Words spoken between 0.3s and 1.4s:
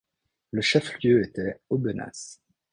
Le chef-lieu